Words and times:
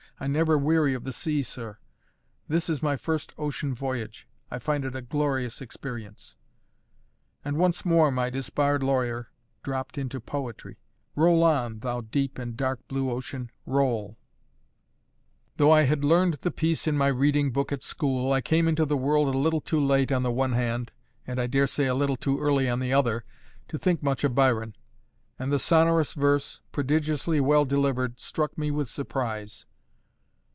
"I 0.23 0.27
never 0.27 0.55
weary 0.55 0.93
of 0.93 1.03
the 1.03 1.11
sea, 1.13 1.41
sir. 1.41 1.79
This 2.47 2.69
is 2.69 2.83
my 2.83 2.95
first 2.95 3.33
ocean 3.39 3.73
voyage. 3.73 4.27
I 4.51 4.59
find 4.59 4.85
it 4.85 4.95
a 4.95 5.01
glorious 5.01 5.61
experience." 5.61 6.35
And 7.43 7.57
once 7.57 7.83
more 7.83 8.11
my 8.11 8.29
disbarred 8.29 8.83
lawyer 8.83 9.31
dropped 9.63 9.97
into 9.97 10.19
poetry: 10.19 10.77
"Roll 11.15 11.43
on, 11.43 11.79
thou 11.79 12.01
deep 12.01 12.37
and 12.37 12.55
dark 12.55 12.87
blue 12.87 13.09
ocean, 13.09 13.49
roll!" 13.65 14.19
Though 15.57 15.71
I 15.71 15.85
had 15.85 16.03
learned 16.05 16.35
the 16.43 16.51
piece 16.51 16.85
in 16.85 16.95
my 16.95 17.07
reading 17.07 17.49
book 17.51 17.71
at 17.71 17.81
school, 17.81 18.31
I 18.31 18.41
came 18.41 18.67
into 18.67 18.85
the 18.85 18.95
world 18.97 19.33
a 19.33 19.35
little 19.35 19.59
too 19.61 19.79
late 19.83 20.11
on 20.11 20.21
the 20.21 20.31
one 20.31 20.51
hand 20.53 20.91
and 21.25 21.41
I 21.41 21.47
daresay 21.47 21.85
a 21.87 21.95
little 21.95 22.15
too 22.15 22.39
early 22.39 22.69
on 22.69 22.79
the 22.79 22.93
other 22.93 23.25
to 23.69 23.79
think 23.79 24.03
much 24.03 24.23
of 24.23 24.35
Byron; 24.35 24.75
and 25.39 25.51
the 25.51 25.57
sonorous 25.57 26.13
verse, 26.13 26.61
prodigiously 26.71 27.39
well 27.41 27.65
delivered, 27.65 28.19
struck 28.19 28.55
me 28.55 28.69
with 28.69 28.87
surprise. 28.87 29.65